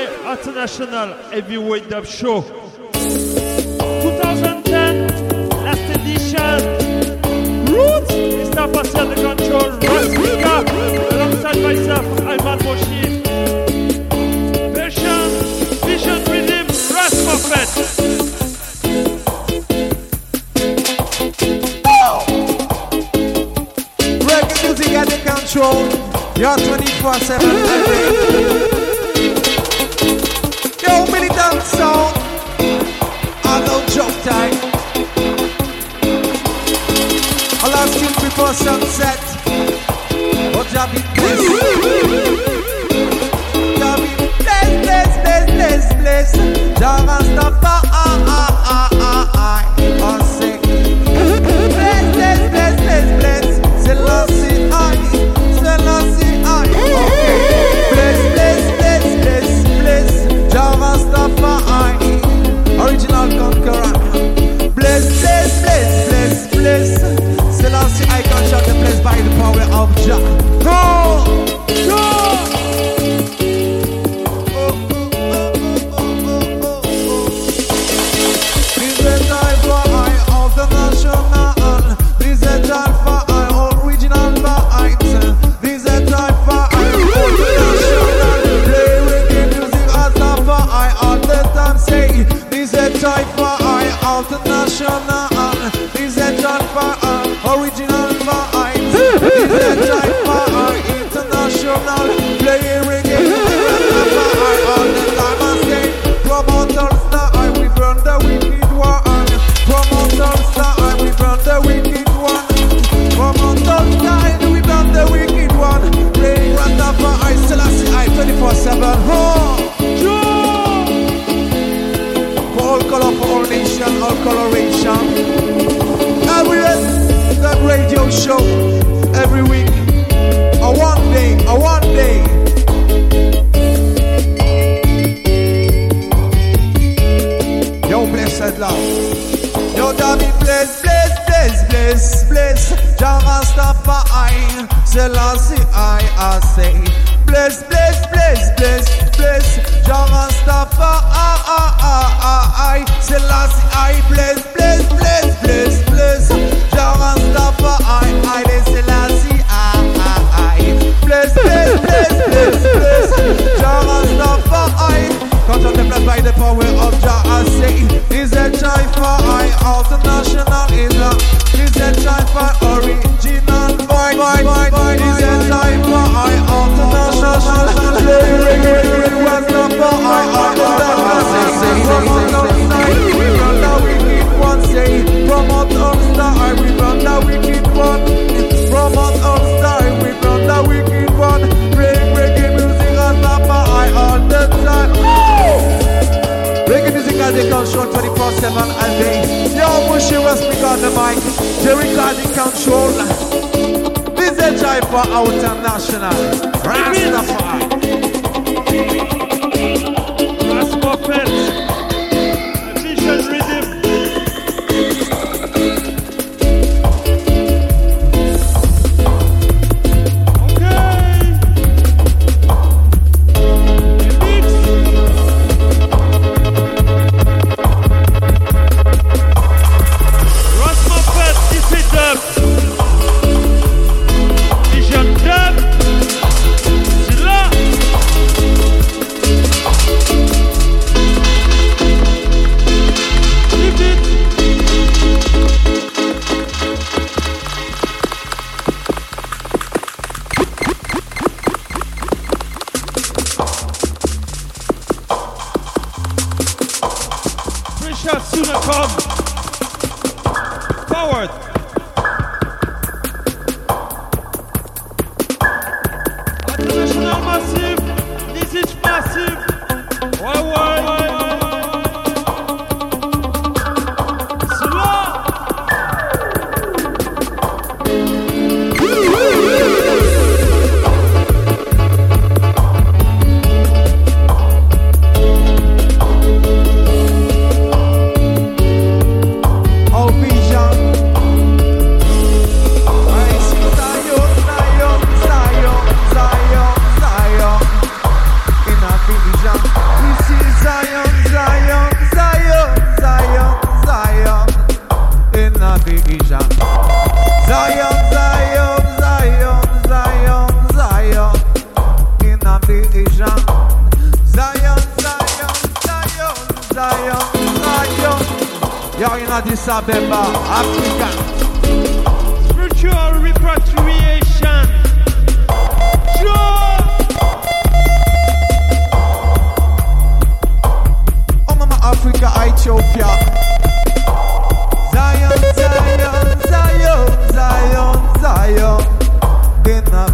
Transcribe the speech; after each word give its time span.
Sky 0.00 0.32
International 0.32 1.12
Heavyweight 1.30 1.88
Dub 1.90 2.06
Show. 2.06 2.40
2010, 2.92 5.08
last 5.64 5.80
edition. 5.96 6.58
Roots 7.66 8.14
is 8.14 8.50
now 8.50 8.66
passing 8.72 9.08
the 9.10 9.14
control. 9.16 9.70
Rasmika, 9.78 10.64
alongside 11.12 11.58
myself, 11.62 12.04
Ayman 12.20 12.58
Moshi. 12.64 13.02
Version, 14.72 15.30
vision 15.84 16.18
rhythm, 16.30 16.66
Ras 16.94 17.14
Moffett. 17.26 17.70
Reggae 24.26 24.56
music 24.64 24.92
at 24.92 25.06
the 25.08 25.18
control. 25.30 25.78
You're 26.38 26.56
24 26.56 27.14
7. 27.14 28.66
I 31.82 33.62
don't 33.66 33.88
joke 33.88 34.16
time. 34.22 34.54
I 37.62 37.68
love 37.72 37.94
you 38.00 38.08
before 38.22 38.52
sunset. 38.52 39.30
Job 40.72 40.88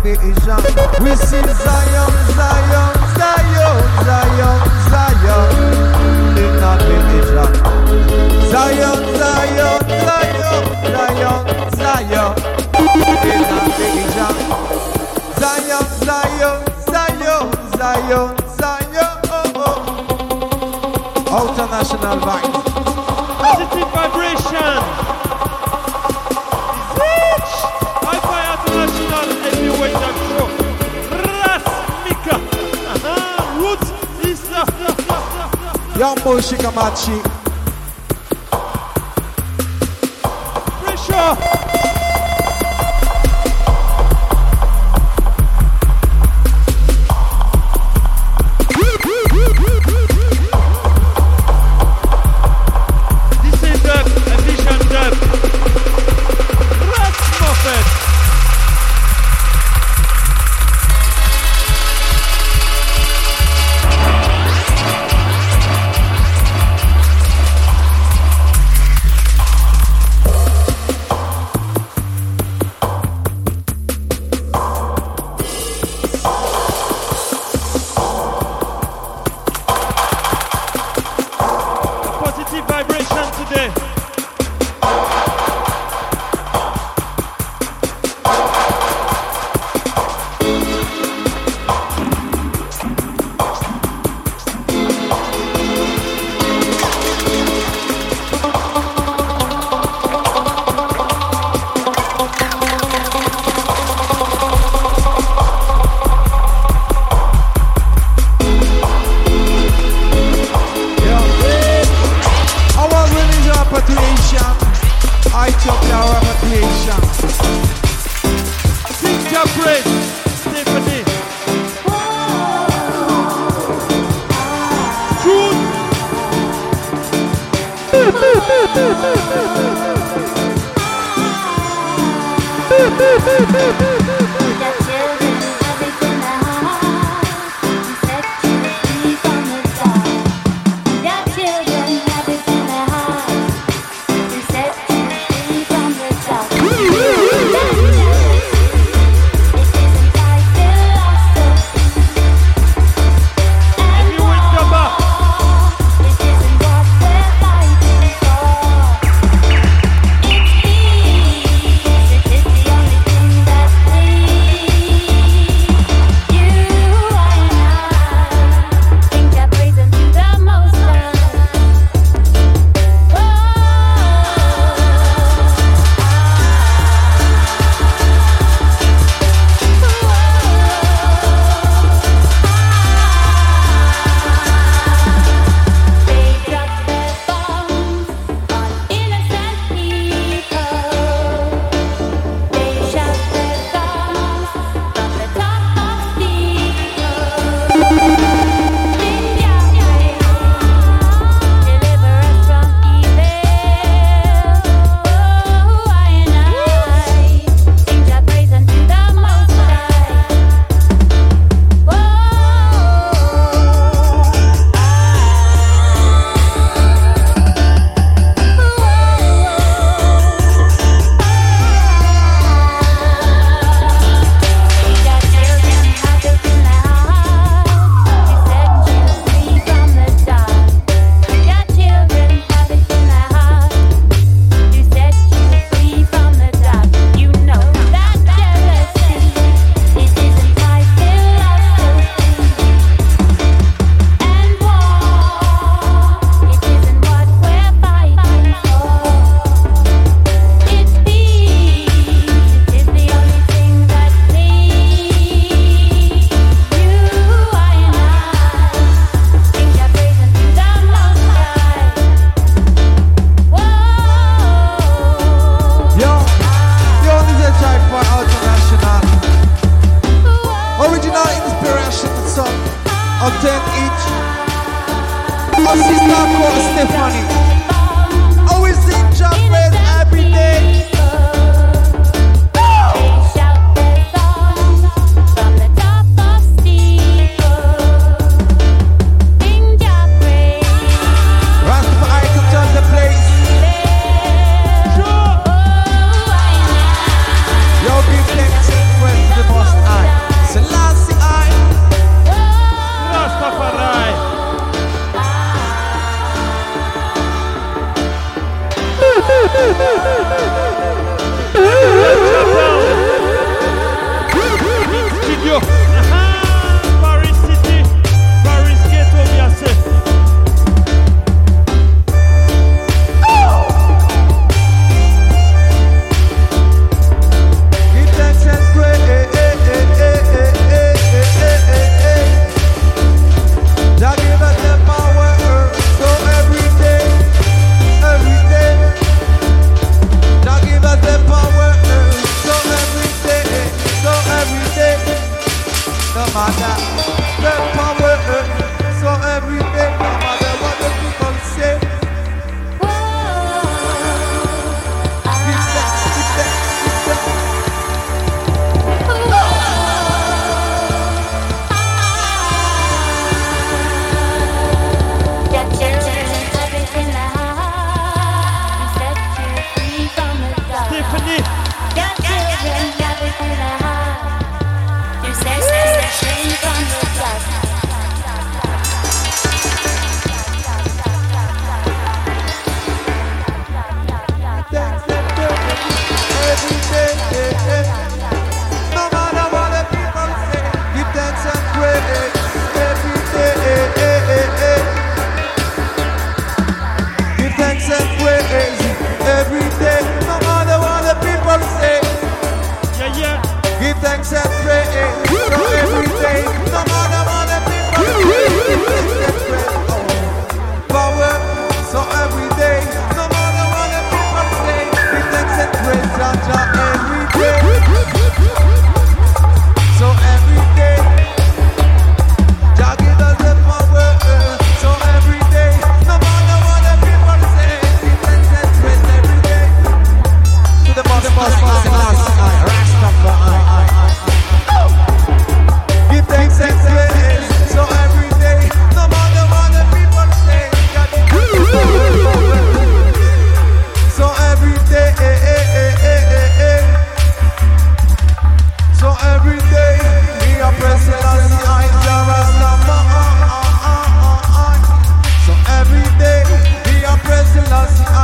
vision, 0.03 0.62
we 1.03 1.12
see 1.17 1.43
Zion, 1.65 2.12
Zion, 2.37 2.93
Zion, 3.19 3.77
Zion, 4.06 4.59
Zion. 4.91 5.49
In 6.43 6.62
a 6.62 6.73
vision, 6.87 7.53
Zion, 8.50 8.99
Zion, 9.21 9.79
Zion, 10.06 10.65
Zion, 10.93 11.41
Zion. 11.77 12.33
In 13.31 13.47
a 13.47 13.62
vision, 13.77 14.37
Zion, 15.41 15.85
Zion, 16.06 16.59
Zion, 16.87 17.44
Zion, 17.79 18.37
Zion. 18.59 18.87
International 21.56 22.19
vibes. 22.21 22.95
Yambo 36.06 36.41
Shikamachi. 36.41 37.45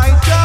Us 0.05 0.27
the 0.27 0.42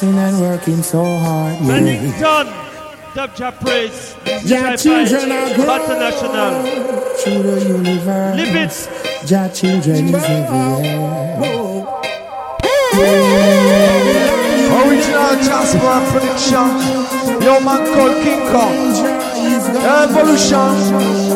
passing 0.00 0.18
and 0.18 0.40
working 0.40 0.82
so 0.82 1.04
hard. 1.18 1.54
Yeah. 1.60 1.68
Bennington, 1.68 2.46
Dub 3.14 3.36
Jah 3.36 3.52
Praise. 3.60 4.16
Jah 4.46 4.76
children 4.76 5.32
are 5.32 5.54
growing 5.54 5.82
International. 5.82 6.62
through 7.16 7.42
the 7.42 7.56
universe. 7.68 8.36
Live 8.36 8.56
it. 8.56 8.72
Jah 9.26 9.48
children 9.52 10.08
is 10.08 10.24
everywhere. 10.24 11.36
Original 14.80 15.34
Jasper 15.44 16.00
prediction. 16.10 16.70
Yo 17.42 17.60
man 17.60 17.82
called 17.94 18.16
King 18.22 18.42
Kong. 18.52 18.76
Evolution. 20.00 20.76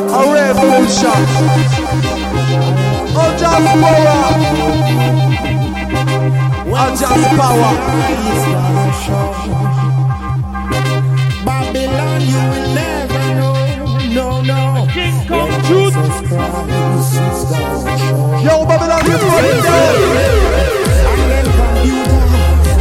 A 0.08 0.22
revolution. 0.32 1.20
Oh 3.16 3.30
just 3.38 5.13
power. 6.74 6.96
Just 6.96 7.28
power. 7.38 7.72
Babylon, 11.44 12.20
you 12.20 12.40
will 12.50 12.68
never 12.74 13.24
know. 13.38 13.56
No, 14.14 14.26
no. 14.42 14.86
King 14.92 15.16
Kong 15.28 15.50
Jude. 15.66 15.94
Jesus 15.94 16.18
Christ 16.28 17.14
is 17.14 17.44
gonna 17.50 17.98
show. 17.98 18.42
Yo 18.46 18.54
Babylon, 18.66 19.02
you 19.06 19.16
put 19.18 19.44
it 19.44 19.62
down. 19.62 19.94
And 21.10 21.22
them 21.30 21.46
computer, 21.60 22.20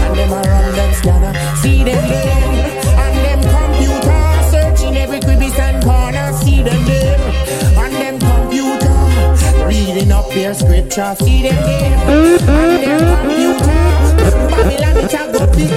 and 0.04 0.18
them 0.18 0.32
a 0.32 0.42
run 0.42 0.72
them 0.76 0.92
scanner. 0.94 1.34
See 1.62 1.84
them 1.84 2.04
there, 2.10 2.72
and 3.04 3.16
them 3.26 3.42
computer 3.56 4.22
searching 4.52 4.96
every 4.98 5.20
crevice 5.20 5.60
and 5.60 5.84
corner. 5.84 6.34
See 6.34 6.62
them 6.64 6.86
there, 6.86 7.20
and 7.84 7.94
them 7.94 8.16
computer 8.20 8.96
reading 9.68 10.12
up 10.12 10.30
their 10.30 10.54
scripture. 10.54 11.16
See 11.20 11.42
them 11.44 11.56
there, 11.64 11.98
and 12.10 12.84
them 12.84 13.20
computer. 13.22 13.53
Babylon 14.68 14.98
it 14.98 15.14
a 15.14 15.28
go 15.32 15.46
big. 15.52 15.70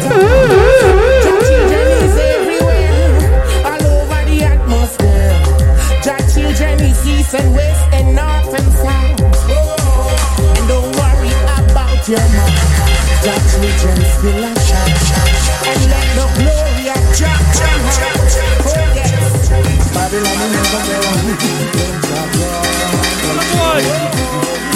Children 1.24 1.86
is 2.06 2.16
everywhere, 2.34 2.92
all 3.66 3.84
over 3.98 4.22
the 4.30 4.38
atmosphere. 4.44 5.34
Jah 6.04 6.20
children 6.32 6.80
is 6.80 7.02
east 7.06 7.34
and 7.34 7.54
west 7.54 7.84
and 7.92 8.14
north 8.14 8.54
and 8.58 8.70
south. 8.82 9.20
And 10.56 10.66
don't 10.68 10.90
worry 11.00 11.32
about 11.58 12.08
your 12.08 12.26
mom. 12.36 12.54
Jah 13.24 13.40
children 13.50 13.98
still 14.14 14.44
a 14.44 14.54
and 15.66 15.80
let 15.90 16.06
the 16.18 16.26
glory 16.38 16.86
of 16.94 17.02
Jah 17.18 17.38
come. 17.58 17.84
Oh 18.70 18.84
yes, 18.94 19.90
Babylon 19.94 20.38
never 20.54 20.82
go. 20.86 21.00
The 23.34 23.42
boy. 23.52 24.75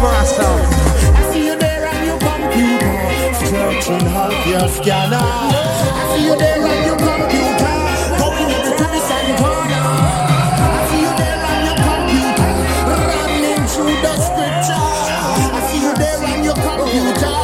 Rasta. 0.00 0.48
I 1.14 1.32
see 1.32 1.44
you 1.46 1.56
there 1.58 1.86
on 1.86 2.04
your 2.06 2.18
computer, 2.18 2.92
searching 3.36 4.06
out 4.08 4.32
your 4.46 4.66
scanner. 4.68 5.20
I 5.20 6.02
see 6.16 6.24
you 6.24 6.36
there 6.36 6.56
on 6.56 6.80
your 6.88 6.96
computer, 6.96 7.74
going 8.16 8.48
every 8.56 8.72
crevice 8.80 9.10
and 9.12 9.30
corner. 9.36 9.84
I 10.56 10.80
see 10.88 11.00
you 11.04 11.12
there 11.20 11.40
on 11.52 11.60
your 11.68 11.78
computer, 11.84 12.50
running 13.12 13.64
through 13.68 13.96
the 14.00 14.14
scripture. 14.24 14.88
I 15.52 15.60
see 15.68 15.80
you 15.84 15.92
there 16.00 16.20
on 16.32 16.38
your 16.48 16.56
computer, 16.56 17.36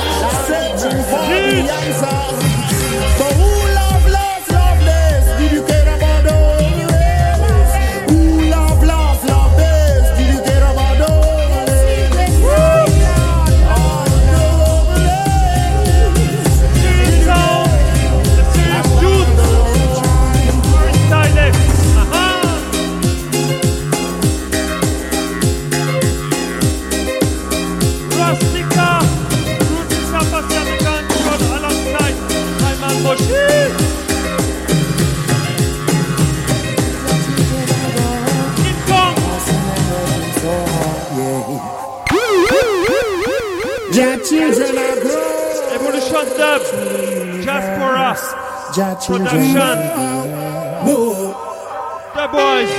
searching 0.49 1.01
for 1.13 1.25
the 1.29 1.69
answers. 1.77 2.41
Evolution 44.59 46.27
Dub. 46.39 46.63
Jah 48.75 48.99
children. 49.05 49.27
Production. 49.27 49.79
The 52.15 52.27
boys. 52.33 52.73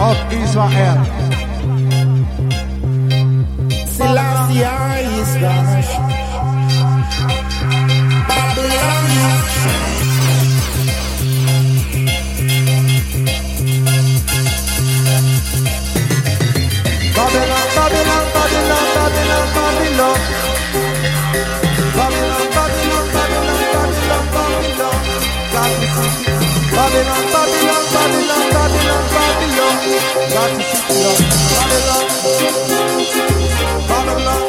Of 0.00 0.18
Israel. 0.32 0.98
Selassie 3.86 4.64
is 5.20 5.32
gonna 5.40 6.13
Babylon, 17.94 18.26
Babylon, 18.34 18.86
Babylon, 18.94 19.46
Babylon, 19.54 20.18
Babylon. 20.18 20.18
Babylon, 21.94 22.46
Babylon, 22.54 23.06
Babylon, 23.14 23.62
Babylon, 23.74 24.26
Babylon. 24.34 24.98
Got 25.54 25.70
the 25.78 25.86
city. 25.94 26.32
Babylon, 26.74 27.24
Babylon, 27.34 27.84
Babylon, 27.94 28.44
Babylon, 28.54 29.04
Babylon. 29.14 29.76
Got 30.34 30.50
the 30.58 30.62
city, 30.64 30.94
Lord. 31.04 31.22
Babylon. 31.54 32.04
Babylon. 32.24 32.98
Babylon, 33.88 33.88
Babylon, 33.88 34.42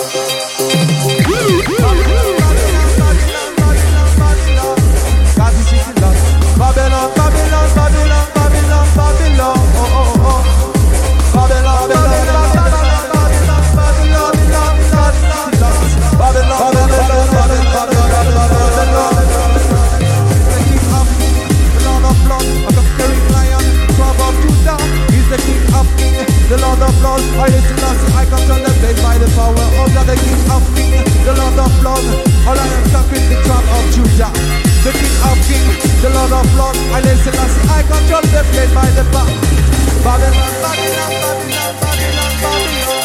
the, 30.06 30.16
King 30.22 30.46
of 30.54 30.64
Kings, 30.78 31.14
the 31.26 31.34
Lord 31.34 31.58
of 31.58 31.74
Lords. 31.82 32.06
All 32.46 32.54
I 32.54 32.66
am 32.70 32.86
conquering 32.94 33.26
the 33.30 33.38
crown 33.42 33.66
of 33.66 33.84
Judah. 33.94 34.30
The 34.86 34.92
King 34.94 35.18
of 35.26 35.38
Kings, 35.50 35.74
the 36.02 36.10
Lord 36.14 36.34
of 36.34 36.46
Lords. 36.54 36.78
I 36.94 37.02
listen, 37.02 37.34
I 37.34 37.46
see, 37.50 37.66
I 37.66 37.82
control 37.82 38.22
the 38.30 38.42
place 38.54 38.74
by 38.74 38.86
the 38.94 39.04
power. 39.10 39.34
Babylon, 40.06 40.54
Babylon, 40.62 41.14
Babylon, 41.26 41.74
Babylon, 41.82 42.34
Babylon. 42.46 43.02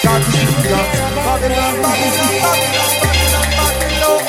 God 0.00 0.24
is 0.24 0.52
God. 0.64 0.88
Babylon, 1.20 1.74
Babylon, 1.84 2.32
Babylon, 2.40 2.92
Babylon, 3.04 3.48
Babylon. 3.58 4.20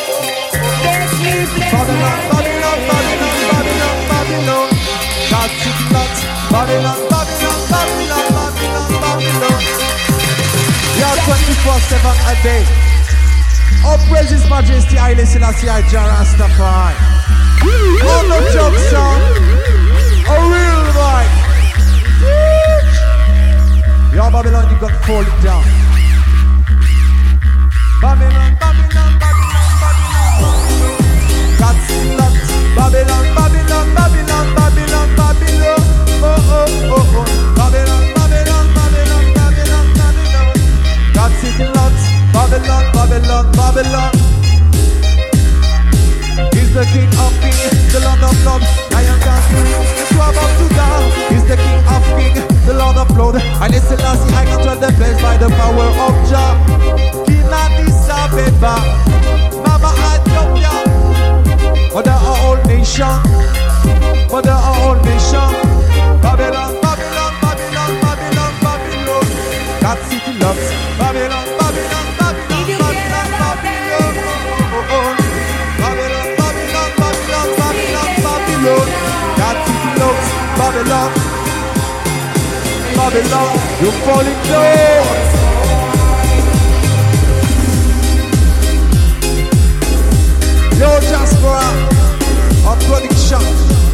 Babylon, 1.71 2.19
Babylon, 2.29 2.79
Babylon, 2.89 3.39
Babylon, 3.47 3.97
Babylon. 4.11 4.67
God 5.31 5.51
is 5.55 5.79
Babylon, 5.87 6.51
Babylon, 6.51 6.99
24-7 11.29 11.93
a 12.25 12.33
day. 12.41 12.65
Oh, 13.85 13.97
praise 14.09 14.31
His 14.31 14.49
Majesty, 14.49 14.95
Haile 14.97 15.25
Selassie, 15.25 15.69
I 15.69 15.81
Jah 15.89 16.09
Rastafari. 16.09 16.95
All 18.01 18.25
the 18.25 18.39
jokes 18.49 18.81
sound. 18.89 19.21
A 20.25 20.35
real 20.49 20.81
vibe. 20.97 21.33
Yo, 24.15 24.25
Babylon, 24.31 24.65
you 24.73 24.77
got 24.81 24.89
to 24.89 24.99
fall 25.05 25.21
it 25.21 25.37
down. 25.45 25.63
Babylon, 28.01 28.57
Babylon, 28.57 29.11
Babylon, 29.21 29.69
Babylon. 29.81 30.49
Lot. 32.17 32.33
Babylon, 32.73 33.23
Babylon, 33.37 33.85
Babylon, 33.93 34.47
Babylon, 34.57 35.07
Babylon. 35.13 35.81
Oh, 36.21 36.25
oh, 36.25 36.89
oh, 36.89 37.17
oh. 37.21 37.25
Babylon, 37.55 37.98
God's 41.39 41.59
in 41.59 41.71
lot. 41.73 41.95
Babylon, 42.33 42.83
Babylon, 42.91 43.51
Babylon. 43.53 44.11
He's 46.51 46.73
the 46.73 46.83
King 46.91 47.07
of 47.15 47.31
Kings, 47.39 47.93
the 47.93 47.99
Lord 48.03 48.23
of 48.27 48.35
Lords. 48.43 48.67
I 48.91 49.07
am 49.07 49.19
King, 49.23 49.71
the 49.95 50.05
Swab 50.11 50.35
of 50.35 50.51
Judah. 50.59 50.99
He's 51.31 51.45
the 51.47 51.55
King 51.55 51.79
of 51.87 52.03
Kings, 52.19 52.65
the 52.65 52.73
Lord 52.73 52.97
of 52.97 53.09
Lords. 53.15 53.39
I 53.39 53.67
listen, 53.69 53.97
see, 53.97 54.35
I 54.35 54.43
control 54.51 54.75
the 54.75 54.91
place 54.99 55.21
by 55.21 55.37
the 55.37 55.49
power 55.55 55.87
of 55.87 56.15
Jah. 56.27 56.59
King 57.25 57.47
Addis 57.47 58.09
Ababa, 58.11 58.75
Mama 59.63 59.91
Ethiopia. 60.11 60.75
Mother 61.93 62.11
our 62.11 62.35
whole 62.35 62.61
nation, 62.67 63.15
mother 64.29 64.51
our 64.51 64.75
whole 64.75 64.99
nation. 65.07 66.19
Babylon, 66.21 66.88
God 69.89 70.05
city 70.05 70.33
loves 70.37 70.69
Babylon, 71.01 71.49
Babylon, 71.57 72.07
Babylon, 72.19 72.93
Babylon, 73.09 73.57
Babylon. 73.57 74.13
Oh, 74.69 74.77
oh, 74.77 74.93
oh. 74.93 75.09
Babylon, 75.81 76.29
Babylon, 76.37 76.89
Babylon, 77.01 77.49
Babylon, 77.57 78.11
Babylon. 78.21 78.87
God 79.39 79.57
city 79.65 79.89
loves 79.97 80.27
Babylon, 80.59 81.09
Babylon. 82.97 83.49
You're 83.81 83.97
falling 84.05 84.39
down. 84.45 85.09
Yo, 90.77 90.89
Jasper, 91.09 91.65
a 92.61 92.73
production. 92.85 93.43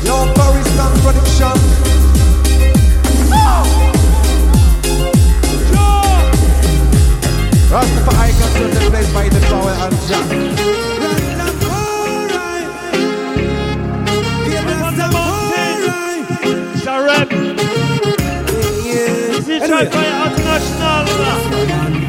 Yo, 0.03 0.15
Paristan 0.35 0.91
production. 1.05 1.55
Rastafari 7.75 8.31
control 8.39 8.69
the 8.69 8.79
place 8.89 9.11
by 9.11 9.27
the 9.27 9.39
power 9.51 9.73
and 9.83 9.95
Jah. 10.07 10.23
On 14.85 14.93
the 14.95 15.07
mountain. 15.11 15.79
It's 16.73 16.87
a 16.87 16.89
rap. 17.03 17.29
This 19.35 19.67
by 19.69 19.83
international. 20.25 21.05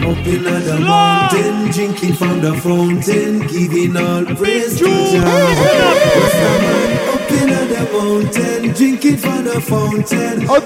Up 0.09 0.25
in 0.25 0.43
the 0.45 0.79
mountain, 0.79 1.57
drinking 1.73 2.15
from 2.15 2.41
the 2.41 2.55
fountain, 2.55 3.41
giving 3.49 3.97
all 3.97 4.25
praise 4.37 4.79
to 4.79 4.87
Jah. 4.87 6.96
In 7.67 7.73
the 7.73 7.83
mountain, 7.91 8.63
drinking 8.75 9.17
from 9.17 9.43
the 9.43 9.61
fountain. 9.61 10.47
The 10.47 10.61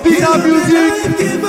music. 0.44 1.16
In 1.16 1.40
the 1.40 1.48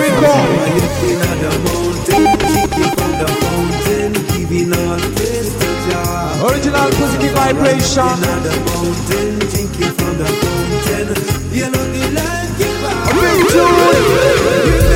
record. 0.00 0.48
Up 0.80 1.04
in 1.04 1.20
the 1.44 1.52
mountain, 1.68 2.24
drinking 2.48 2.90
from 2.96 3.12
the 3.20 3.28
fountain, 3.36 4.12
giving 4.32 4.72
all 4.72 4.96
praise 5.12 5.52
to 5.52 5.68
Jah. 5.90 6.48
Original 6.48 6.88
positive 6.88 7.34
vibration. 7.36 8.00
Up 8.00 8.16
in 8.16 8.40
the 8.48 8.54
mountain, 8.64 9.30
drinking 9.52 9.92
from 10.00 10.12
the 10.16 10.24
fountain. 10.40 11.08
You 11.52 11.68
know 11.68 11.84
the 11.92 12.02
life 12.16 12.48
giver. 12.56 12.96
A 12.96 14.89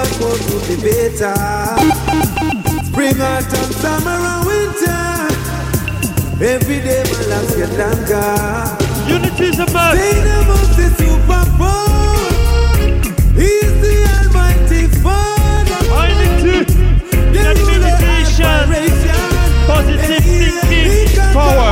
what 0.00 0.18
going 0.18 0.40
to 0.40 0.56
be 0.68 0.76
better. 0.82 1.34
Spring, 2.84 3.20
autumn, 3.20 3.72
summer, 3.82 4.18
and 4.32 4.46
winter. 4.46 5.02
Every 6.42 6.80
day 6.80 7.02
my 7.12 7.20
life 7.28 7.56
get 7.56 7.72
longer. 7.76 8.30
Unity 9.08 9.44
is 9.44 9.58
a 9.58 9.66
must. 9.72 9.98
Say 9.98 10.14
the 10.24 10.36
most 10.48 10.78
is 10.78 10.92
super 10.96 11.44
bowl. 11.58 12.30
He's 13.36 13.74
the 13.84 13.94
Almighty 14.16 14.82
Father. 15.04 15.80
Unity. 16.08 16.72
You 17.34 17.42
That 17.44 17.56
know 17.56 17.64
the 17.66 17.78
meditation. 17.80 18.68
Positive 19.66 20.00
thinking. 20.06 21.10
conquers 21.34 21.69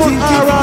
look 0.00 0.57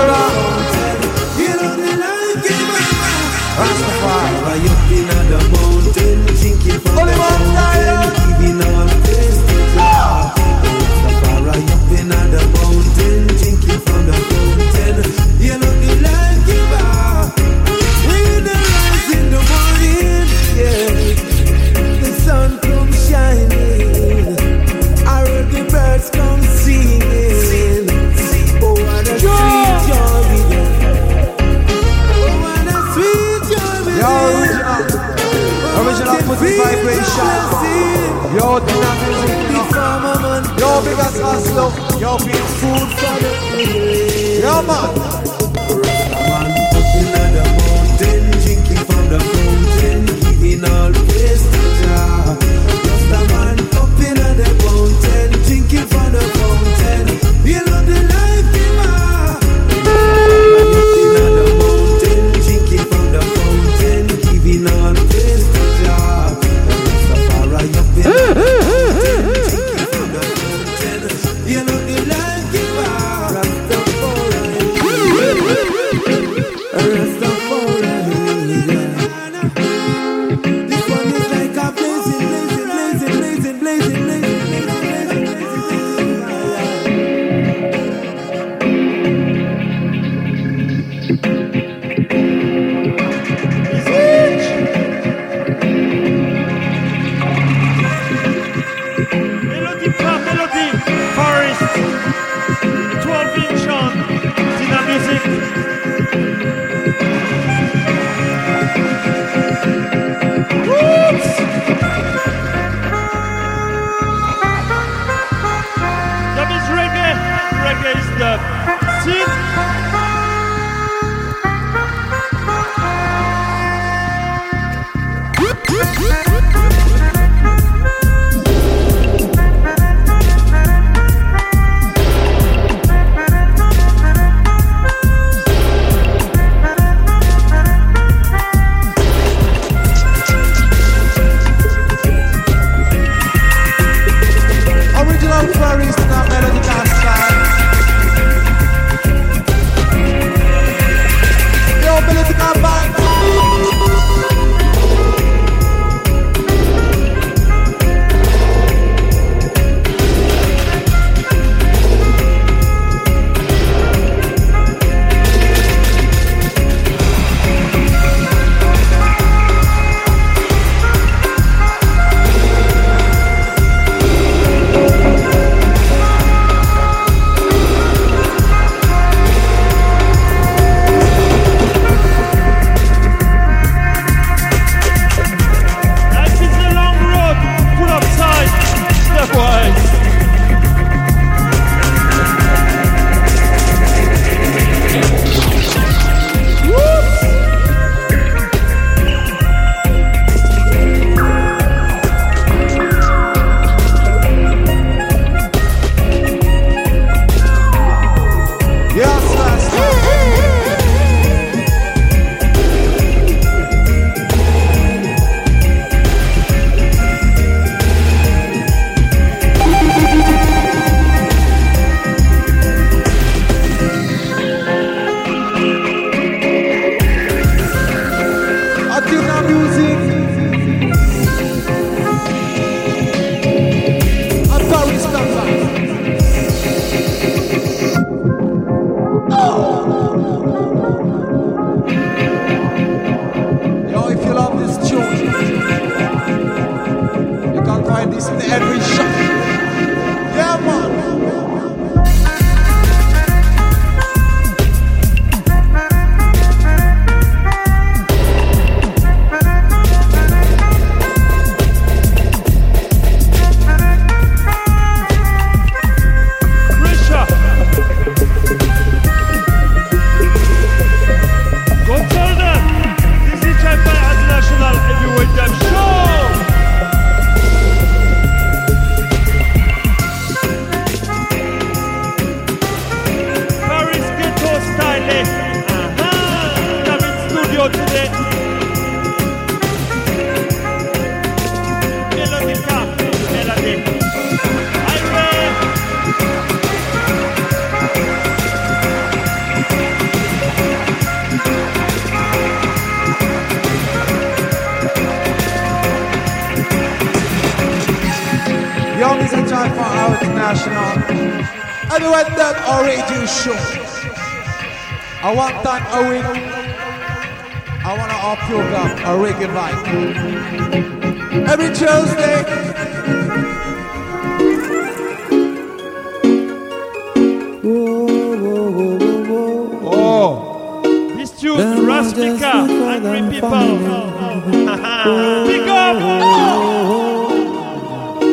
June, 331.45 331.85
Rustica, 331.85 332.65
Angry 332.65 333.21
People. 333.29 333.49
Big 335.45 335.69
up! 335.69 335.97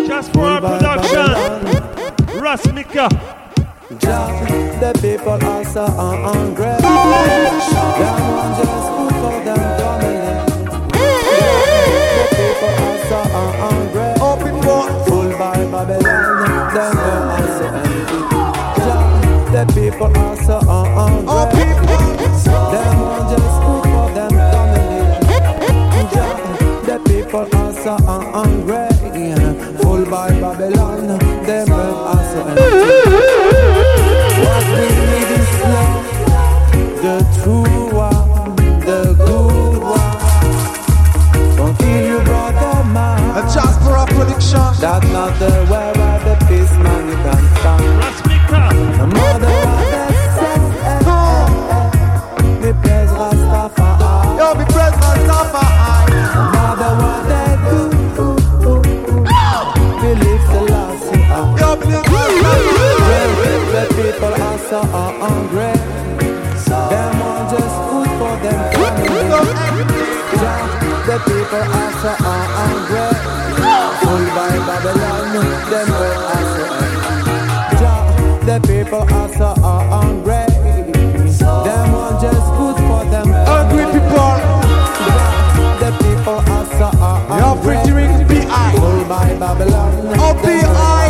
Just 0.07 0.33
for 0.33 0.47
our 0.47 0.61
production, 0.63 1.29
Rustica. 2.41 3.09
Job, 3.99 4.49
the 4.81 4.93
people 5.03 5.39
also 5.47 5.85
are 5.85 6.37
angry. 6.37 6.65
Them 6.65 6.81
want 8.33 8.57
just 8.57 8.89
food 8.97 9.13
for 9.21 9.37
them 9.45 9.61
family. 9.77 10.17
The 12.17 12.25
people 12.33 12.75
also 12.81 13.19
are 13.37 13.55
angry. 13.73 14.09
Open 14.23 14.57
war, 14.67 14.89
full 15.05 15.31
by 15.37 15.61
Babylon. 15.71 16.25
Them 16.73 16.97
also 17.29 17.67
angry. 17.77 18.23
Job, 18.81 19.05
the 19.53 19.63
people 19.75 20.32
people 27.33 27.57
are 27.57 27.73
so 27.73 27.97
hungry. 28.05 28.89
Full 29.81 30.05
by 30.05 30.29
Babylon. 30.39 31.19
Them 31.47 31.73
are 31.73 32.25
so 32.31 32.41
empty. 32.47 32.63
What 34.45 34.65
we 34.75 34.85
need 35.09 35.31
is 35.41 35.53
love, 35.73 36.05
the 37.03 37.17
true 37.37 37.89
one, 37.97 38.57
the 38.81 39.01
good 39.17 39.79
one. 39.83 40.17
Don't 41.57 41.75
kill 41.79 42.05
your 42.07 42.23
brother, 42.25 42.85
man. 42.93 43.21
A 43.39 43.43
Jasper 43.55 44.05
production. 44.15 44.69
That's 44.81 45.09
not 45.13 45.33
the 45.39 45.53
way 45.71 46.02
the 71.13 71.19
people 71.29 71.61
are 71.61 71.93
so 72.01 72.13
hungry. 72.25 73.13
Full 74.01 74.25
by 74.33 74.55
Babylon, 74.65 75.35
them 75.69 75.89
way 76.01 76.15
are 76.33 76.47
so. 76.53 76.65
Yeah, 77.83 78.01
the 78.49 78.57
people 78.67 79.05
are 79.19 79.29
so 79.37 79.49
hungry. 79.61 80.47
Them 81.67 81.93
want 81.93 82.21
just 82.23 82.47
food 82.57 82.77
for 82.89 83.05
them 83.13 83.29
Hungry 83.45 83.85
people. 83.93 84.37
The 85.83 85.91
people 86.01 86.41
are 86.55 86.67
so 86.79 86.89
hungry. 86.97 87.77
pretty 87.77 87.93
ring 87.93 88.27
PI. 88.29 88.73
Full 88.77 89.05
by 89.05 89.35
Babylon. 89.35 89.93
Oh, 90.19 90.35
PI. 90.43 91.02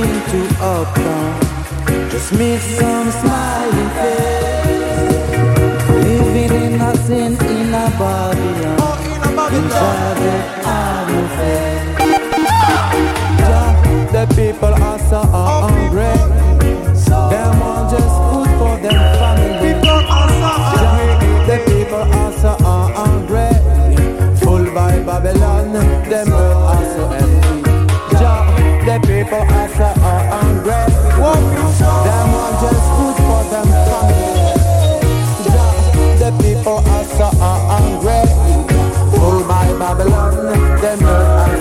Walking 0.00 0.14
to 0.30 0.64
uptown. 0.64 1.40
Just 2.10 2.32
meet 2.32 2.58
some 2.58 3.10
smiling 3.10 3.90
face. 3.90 4.29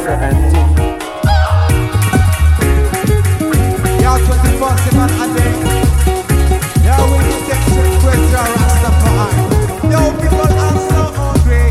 So 0.10 0.15
24 4.26 4.78
7 4.78 5.06
a 5.06 5.28
day. 5.38 5.54
Rastafari. 8.58 9.41
Yo, 9.91 10.02
people 10.19 10.54
are 10.65 10.78
so 10.89 11.04
hungry. 11.13 11.65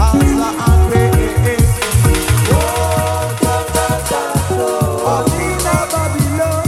Are 0.00 0.16
so 0.24 0.48
hungry. 0.60 1.04
Nina 5.36 5.76
Babylon. 5.92 6.64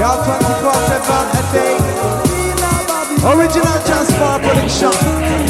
Yo, 0.00 0.10
24 0.26 0.74
7 0.90 1.30
a 1.30 1.52
day. 1.52 1.76
Original 3.30 3.78
Jasper 3.86 4.34
production. 4.42 5.45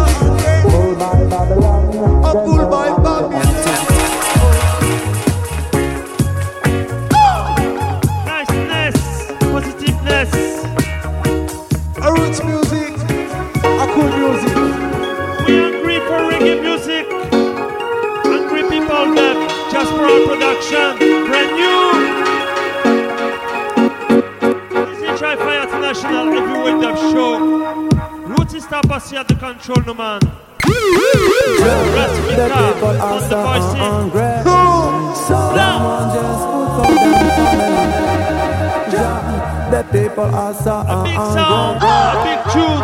Are 0.00 0.49
on 33.00 33.20
the 33.20 33.28
so 33.28 33.42
voice 33.42 33.72
in. 33.72 33.80
hungry. 33.80 34.32
Them 35.56 35.78
want 35.84 36.12
just 36.14 36.44
food 36.50 36.68
for 36.76 36.86
them 36.94 37.12
family. 37.36 37.80
Yeah, 38.92 39.70
The 39.70 39.82
people 39.90 40.24
are 40.34 40.54
so 40.54 40.74
A 40.80 41.02
big 41.04 41.16
sound, 41.16 41.78
ah, 41.80 42.12
a 42.12 42.22
big 42.26 42.40
tune. 42.52 42.82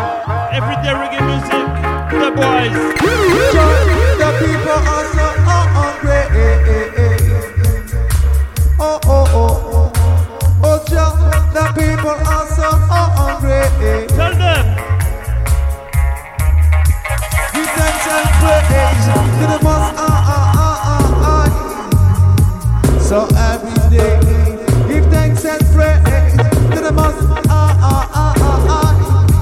Everyday 0.57 0.93
reggae 0.97 1.21
music. 1.29 1.65
The 2.21 2.29
boys. 2.33 2.77
The 4.21 4.29
people 4.41 4.81
are 4.93 5.05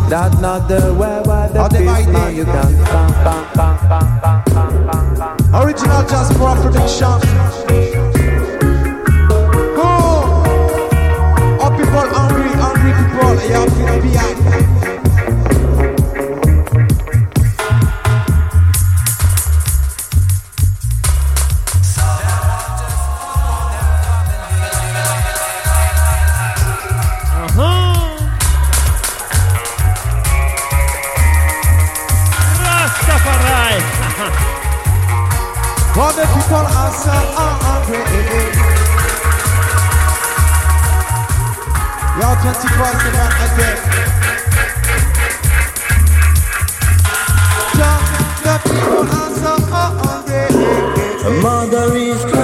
That's 0.09 0.39
not 0.39 0.67
the 0.67 0.93
way 0.93 1.21
where 1.25 1.49
the 1.49 1.59
How 1.61 1.67
they 1.67 1.79
peace 1.79 1.87
might 1.87 2.07
man 2.09 2.31
be. 2.31 2.37
you 2.37 2.45
can. 2.45 2.73
Original 5.55 6.03
Just 6.07 6.33
for 6.33 6.55
production. 6.61 7.84
Y'all 42.17 42.35
24-7 42.37 43.11
a 43.43 43.57
day. 43.57 43.75
The 48.43 48.55
people 48.63 49.03
answer. 49.03 49.55
Mother 51.41 51.95
is 51.95 52.34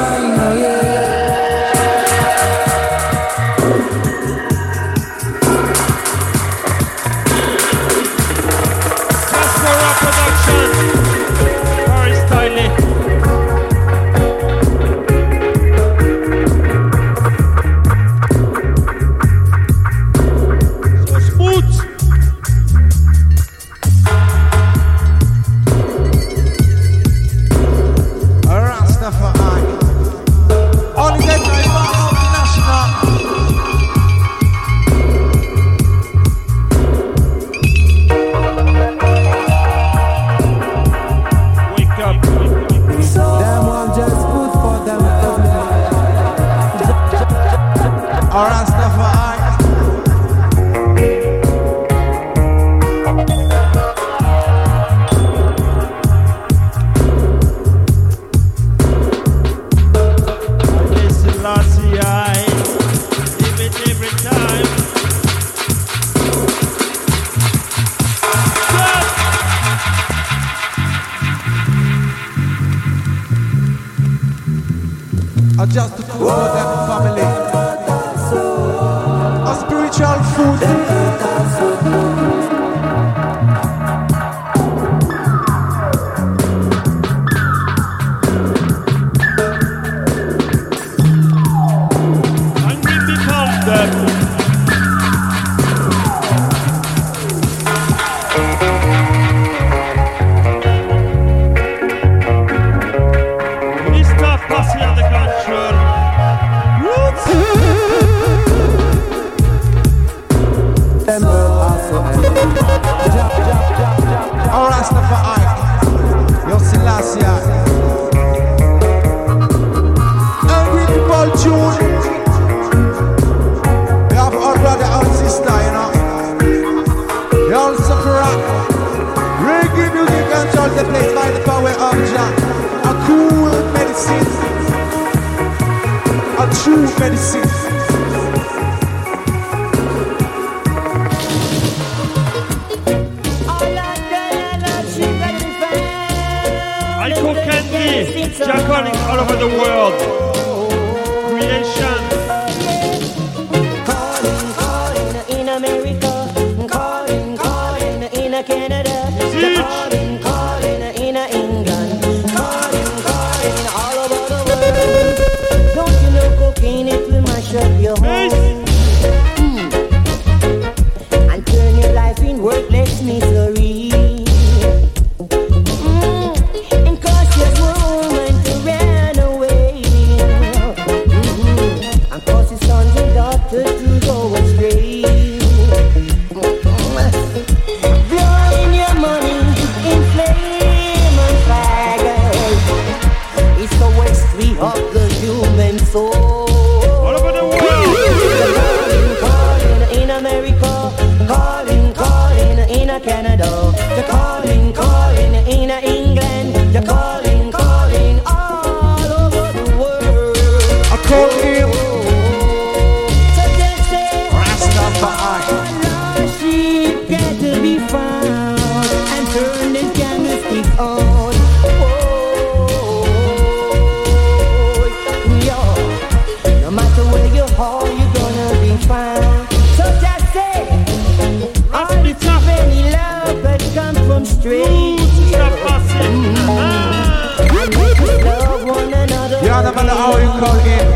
ويبقى 240.14 240.52
الغير 240.52 240.88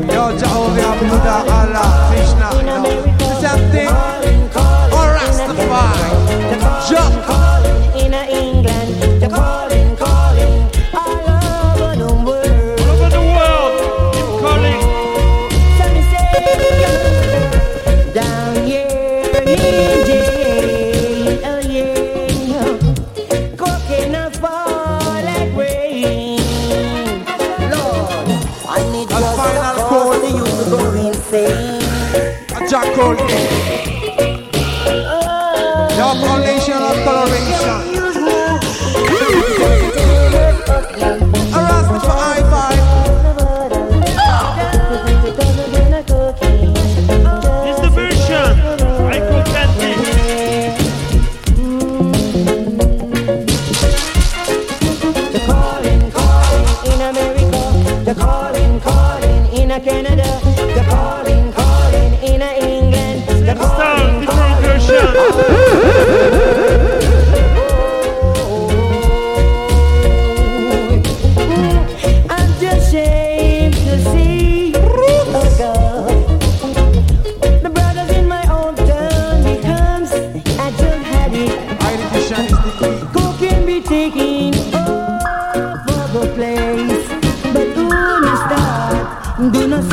يرجعوا 0.00 0.68
بعبد 0.76 1.26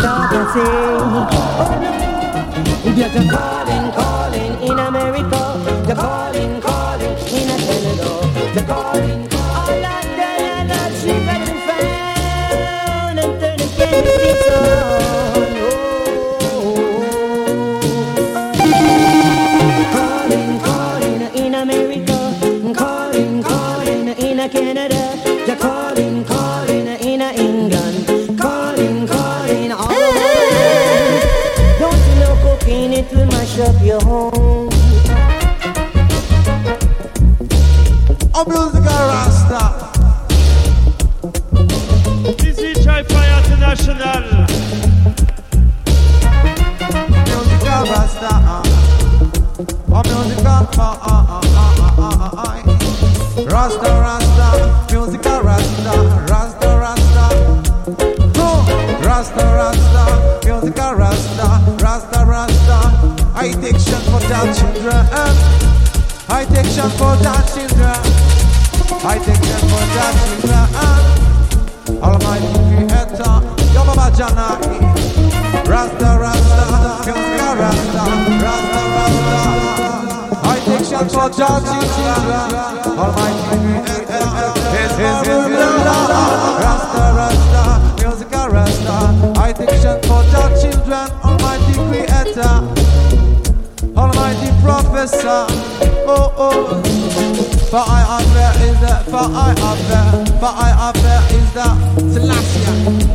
start 0.02 0.34
and 0.34 0.48
say, 0.50 0.66
oh 0.66 1.30
a 3.02 3.24
calling, 3.30 3.86
calling 3.94 4.54
in 4.68 4.78
America. 4.80 5.42
The 5.88 5.94
calling, 5.94 6.54
calling 6.62 7.16
in 7.38 7.48
a 7.54 7.58
Canada. 7.66 8.10
The 8.56 8.62
calling, 8.68 9.11
children. 64.82 65.06
I 66.30 66.46
take 66.50 66.66
shot 66.66 66.92
for 66.98 67.14
that 67.22 67.46
children. 67.54 68.02
I 69.06 69.18
take 69.22 69.44
shot 69.46 69.62
for 69.70 69.86
that 69.94 70.14
children. 70.26 70.66
Almighty 72.02 72.50
Creator, 72.66 73.34
Yo 73.74 73.82
Baba 73.86 74.10
Janai. 74.18 74.58
Rasta, 75.70 76.10
Rasta, 76.18 76.66
Musical 77.06 77.54
Rasta, 77.62 78.04
Rasta, 78.42 78.82
Rasta. 78.98 79.42
I 80.44 80.58
take 80.66 80.86
shot 80.86 81.08
for 81.12 81.30
Jah 81.30 81.62
children. 81.62 82.50
Almighty 82.98 83.42
Creator, 83.86 84.34
His, 84.74 84.92
His, 84.98 85.18
His, 85.28 85.46
Rasta, 86.66 87.04
Rasta, 87.18 87.64
Musical 88.02 88.48
Rasta. 88.50 88.96
I 89.40 89.54
take 89.54 89.78
shot 89.82 90.01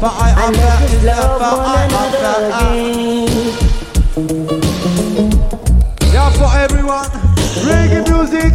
For 0.00 0.10
I 0.12 0.30
am 0.30 0.48
And 0.48 0.54
there 0.56 0.82
let's 0.82 0.92
is 0.94 1.02
that, 1.04 1.14
love 1.16 1.38
for 1.38 1.56
one 1.58 1.76
I 1.76 1.82
am 1.84 1.90
another 1.90 2.20
there. 2.20 2.50
ah. 2.52 2.74
Yeah, 6.12 6.30
for 6.30 6.50
everyone, 6.58 7.10
reggae 7.62 8.02
music, 8.10 8.52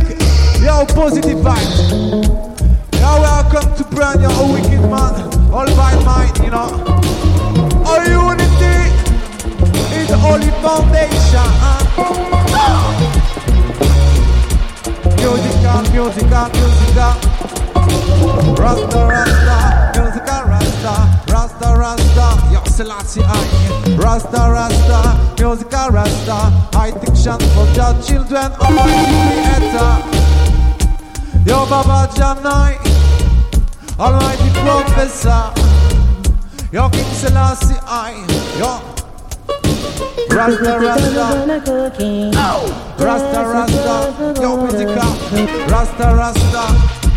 yo, 0.61 0.85
positive 0.93 1.39
vibes. 1.39 2.40
Musical, 16.01 16.49
musical. 16.49 17.13
Rasta, 18.57 19.05
Rasta, 19.05 19.91
musical 20.01 20.43
Rasta, 20.47 20.93
Rasta, 21.27 21.75
Rasta, 21.75 22.51
yo 22.51 22.61
Selassie 22.65 23.21
I. 23.21 23.95
Rasta, 23.97 24.49
Rasta, 24.49 25.15
musical 25.37 25.89
Rasta, 25.91 26.49
high 26.73 26.89
diction 26.99 27.37
for 27.53 27.67
your 27.75 27.93
children, 28.01 28.51
Almighty 28.53 29.13
Creator. 29.29 29.93
Yo 31.45 31.67
Baba 31.69 32.09
Janai, 32.15 32.79
Almighty 33.99 34.49
Professor, 34.65 35.53
yo 36.71 36.89
King 36.89 37.13
Selassie 37.13 37.77
I, 37.85 38.25
yo. 38.57 38.90
Rasta, 40.29 40.77
Rasta. 40.79 41.61
Cooking. 41.65 42.31
Rasta 43.01 43.41
Rasta, 43.43 43.95
yo 44.39 44.57
musica, 44.57 45.05
Rasta 45.67 46.13
Rasta, 46.13 46.63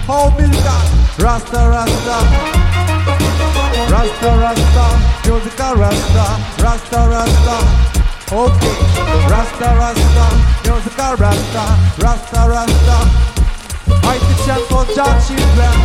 oh 0.09 0.31
musica, 0.31 0.73
Rasta 1.19 1.69
Rasta, 1.69 2.17
Rasta 3.91 4.37
Rasta, 4.37 4.87
musica 5.27 5.75
Rasta, 5.75 6.25
Rasta 6.63 7.07
Rasta, 7.07 7.57
okay, 8.33 8.77
Rasta 9.29 9.75
Rasta, 9.75 10.27
musica 10.65 11.17
Rasta, 11.17 11.65
Rasta 11.99 12.49
Rasta, 12.49 12.99
I 14.05 14.19
teach 14.19 14.49
and 14.49 14.65
for 14.71 14.85
your 14.87 15.13
children, 15.21 15.77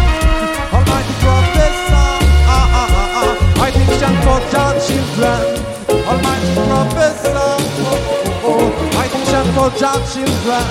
Almighty 0.72 1.14
Professor, 1.20 2.08
ah 2.48 2.72
ah 2.72 2.88
ah 2.90 3.20
ah, 3.20 3.64
I 3.66 3.72
teach 3.72 4.02
and 4.02 4.18
for 4.24 4.40
your 4.48 4.72
children, 4.80 5.79
Almighty 5.90 6.54
Professor, 6.54 7.34
oh 7.36 8.46
oh 8.46 8.50
oh, 8.50 9.00
I 9.02 9.06
teach 9.12 9.34
and 9.34 9.50
for 9.56 9.70
your 9.82 9.98
children. 10.12 10.66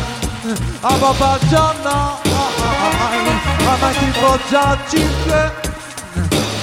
Ababa 0.83 1.39
Jana, 1.51 1.99
Almighty 3.69 4.09
for 4.23 4.39
your 4.53 4.73
children. 4.91 5.49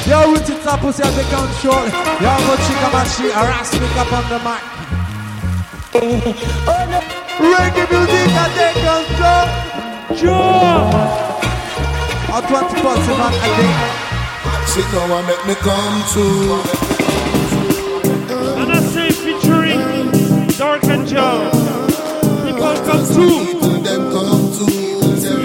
Yo, 0.08 0.18
root 0.32 0.47
it 0.49 0.66
up, 0.68 0.80
pussy, 0.82 1.03
take 1.03 1.30
control. 1.34 1.84
Yo, 2.22 2.32
go 2.45 2.53
chicka 2.66 2.89
machi, 2.93 3.26
harass 3.34 3.74
me 3.74 3.88
up 3.97 4.12
on 4.14 4.24
the 4.30 4.39
mic. 4.45 4.62
Reggae 7.39 7.86
music, 7.89 8.30
I 8.38 8.45
take 8.56 8.80
control. 8.86 9.47
Sure. 10.18 10.86
Or 12.34 12.41
24 12.41 12.95
7 12.95 13.22
a 13.22 13.49
day. 13.58 13.74
She 14.72 14.82
come 14.91 15.12
and 15.12 15.26
make 15.28 15.43
me 15.47 15.56
come 15.56 15.97
true. 16.12 16.62
Dark 20.88 21.07
Joe. 21.07 21.49
People 22.45 22.75
come 22.86 23.05
through. 23.05 23.45
People 23.45 23.81
them 23.81 24.11
come 24.11 24.51
to 24.53 24.65
them 25.21 25.41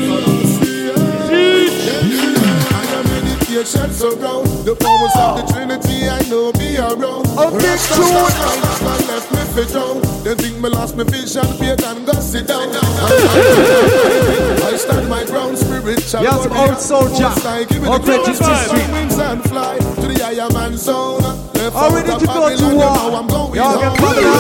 I 2.71 2.85
am 2.95 3.05
meditation 3.09 3.91
surround 3.93 4.47
the 4.65 4.75
powers 4.77 5.17
of 5.17 5.37
the 5.39 5.45
Trinity. 5.53 6.09
I 6.09 6.23
know 6.29 6.53
be 6.53 6.77
around. 6.77 7.25
Big 7.57 7.65
Rasta 7.65 7.95
tune. 7.95 8.15
Rasta 8.15 8.85
man 8.85 9.01
left 9.09 9.29
me 9.33 9.43
for 9.55 9.65
drown. 9.73 9.97
They 10.25 10.35
think 10.35 10.57
me 10.61 10.69
lost 10.69 10.97
me 10.97 11.05
vision, 11.05 11.47
paid 11.59 11.83
and 11.83 12.07
go 12.07 12.13
sit 12.21 12.47
down. 12.47 12.69
I 14.81 14.83
stand 14.83 15.09
my 15.11 15.25
ground, 15.27 15.59
spiritual. 15.59 16.23
Yes, 16.23 16.47
old 16.47 16.81
soldier. 16.81 17.29
Most 17.29 17.45
I 17.45 17.65
give 17.65 17.85
it 17.85 18.03
the 18.03 18.13
Register 18.13 18.45
cross, 18.45 18.67
Street. 18.67 18.91
wings 18.93 19.19
and 19.19 19.43
fly 19.45 19.77
to 19.77 20.07
the 20.09 20.25
higher 20.25 20.49
man 20.55 20.77
zone. 20.79 21.21
Left 21.21 21.77
Are 21.77 21.93
ready 21.93 22.07
to 22.09 22.13
go 22.13 22.19
to 22.21 22.27
Babylon, 22.27 22.53
you 22.53 22.69
know 22.71 22.77
war? 22.77 23.21
I'm 23.21 23.27
going 23.29 23.55
Y'all 23.61 23.77
get 23.79 23.99
coming 23.99 24.25
on. 24.25 24.33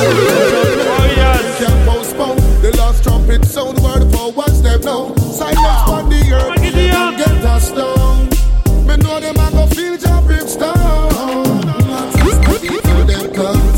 Oh, 0.97 1.13
yes. 1.15 1.59
Can't 1.61 1.81
postpone 1.87 2.37
the 2.63 2.75
last 2.79 3.05
trumpet 3.05 3.45
sound 3.45 3.79
word 3.81 4.11
for 4.17 4.33
one 4.33 4.55
step 4.55 4.81
now. 4.83 5.15
Silence 5.17 5.91
on 5.93 6.09
the 6.09 6.33
earth, 6.33 6.57
Make 6.57 6.73
it 6.73 6.75
they 6.75 6.89
up. 6.91 6.97
don't 6.97 7.19
get 7.19 7.45
us 7.45 7.71
down. 7.73 8.25
Me 8.89 8.97
know 8.97 9.21
them 9.21 9.37
a 9.37 9.51
go 9.53 9.67
feel 9.77 9.99
job 9.99 10.25
brimstone. 10.25 10.73
People 12.65 13.05
them 13.05 13.29
come 13.35 13.71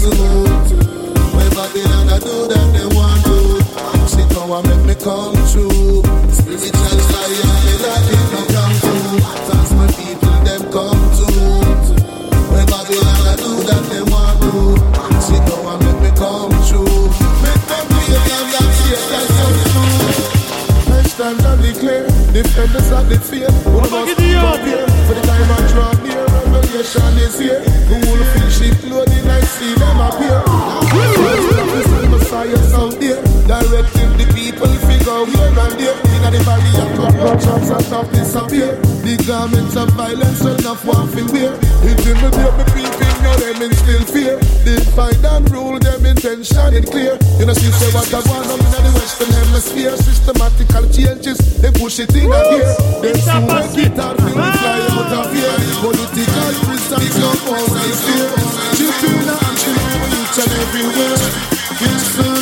of 22.93 23.09
the 23.09 23.19
fear. 23.19 23.51
Who 23.65 23.81
must 23.81 24.17
prepare 24.17 24.87
for 25.09 25.15
the 25.15 25.23
time 25.25 25.49
I 25.49 25.61
draw 25.73 25.93
near? 26.05 26.25
Revelation 26.53 27.17
is 27.19 27.39
here. 27.39 27.61
The 27.89 27.97
wolfish 28.05 28.59
sheep 28.59 28.77
clothing, 28.85 29.27
I 29.29 29.41
see 29.41 29.75
them 29.75 30.01
appear. 30.01 30.41
The 30.93 32.09
Messiah 32.11 32.63
sound 32.69 32.93
there, 33.01 33.23
directing 33.47 34.13
the 34.21 34.27
people 34.35 34.73
figure 34.87 35.25
here 35.33 35.53
and 35.65 35.75
there. 35.81 35.97
In 36.13 36.33
the 36.33 36.41
valley 36.45 36.75
of 36.81 36.89
corruptions 36.97 37.71
and 37.71 37.93
of 37.93 38.13
disappear. 38.13 38.77
The 39.03 39.17
garments 39.27 39.77
of 39.77 39.89
violence 39.91 40.43
will 40.43 40.59
not 40.59 40.85
want 40.85 41.13
to 41.17 41.25
wear. 41.33 41.53
It 41.83 41.99
will 42.07 42.31
be 42.31 42.65
people 42.73 43.02
know 43.23 43.35
them 43.39 43.63
in 43.63 43.73
still 43.73 44.05
fear. 44.05 44.37
Divide 44.67 45.25
and 45.25 45.51
rule 45.51 45.79
them 45.79 46.05
intention 46.07 46.75
in 46.75 46.85
clear. 46.85 47.19
You 47.39 47.47
know, 47.47 47.55
see, 47.55 47.71
say 47.71 47.91
what 47.95 48.11
I 48.13 48.21
want 48.29 48.51
on 48.51 48.59
in 48.59 48.83
the 48.85 48.93
Western 48.99 49.33
Hemisphere. 49.33 49.97
Systematical 49.97 50.85
changes, 50.91 51.39
they 51.63 51.73
push 51.73 51.99
it 51.99 52.15
in 52.15 52.31
a 52.31 52.41
gear. 52.51 52.71
They 53.01 53.15
soon 53.15 53.47
make 53.47 53.79
it 53.79 53.99
out, 53.99 54.17
they 54.19 54.35
will 54.35 54.53
fly 54.59 54.79
out 54.91 55.13
of 55.23 55.33
here. 55.33 55.57
Political 55.81 56.51
prisons 56.67 57.15
come 57.17 57.41
all 57.51 57.67
this 57.81 58.01
year. 58.11 58.31
Children 58.77 59.31
and 59.31 59.57
children, 59.57 60.09
each 60.19 60.39
and 60.43 60.53
everywhere. 60.63 61.53
Kingston. 61.79 62.42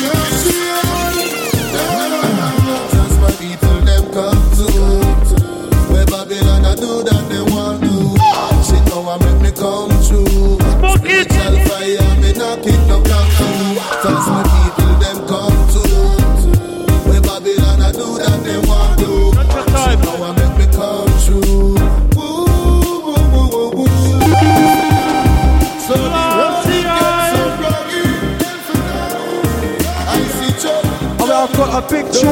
a 31.81 31.89
big 31.89 32.13
tune. 32.13 32.31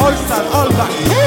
All 0.00 0.12
that, 0.28 0.50
all 0.52 0.68
back. 0.70 1.17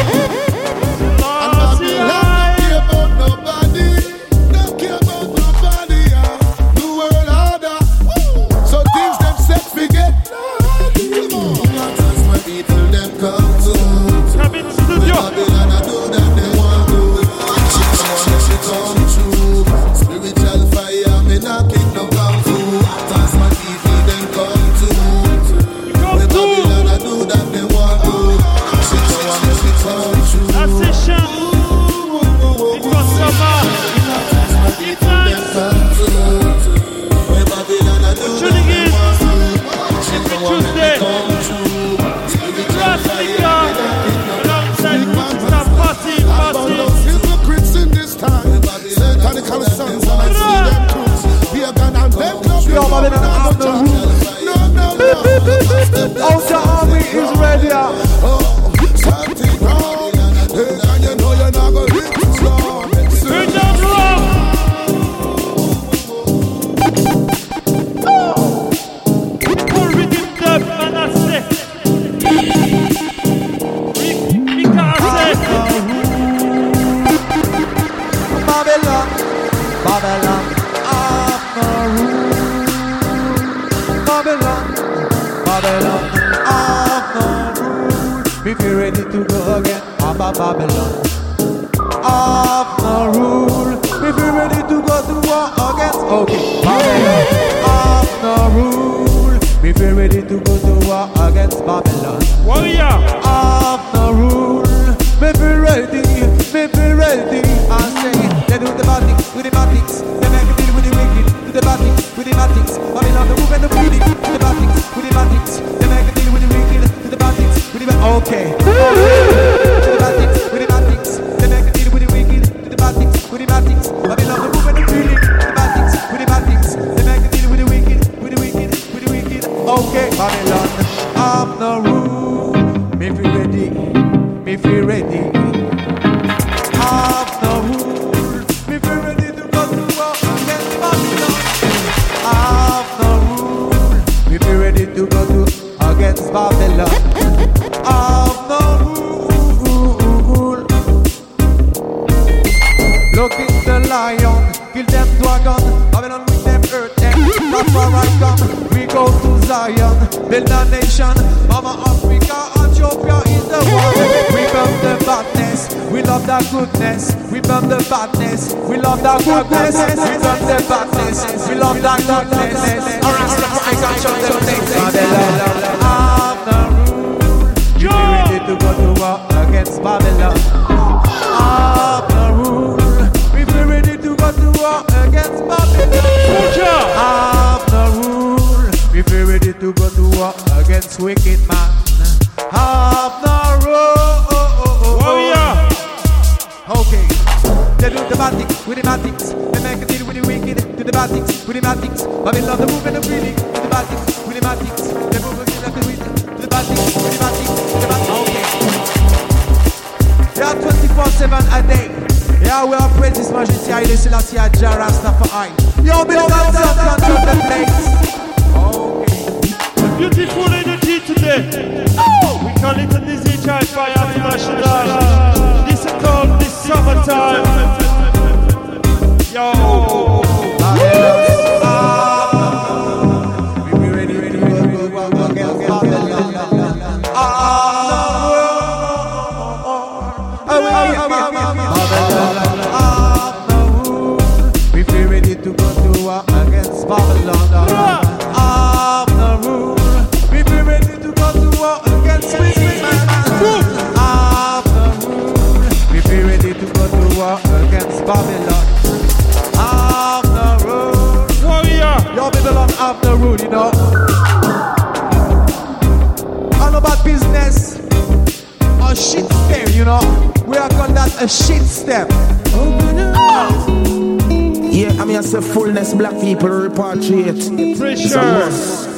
It's 275.34 275.48
a 275.48 275.54
fullness 275.54 275.94
black 275.94 276.20
people 276.20 276.50
repatriate. 276.50 277.78
Pressure. 277.78 278.20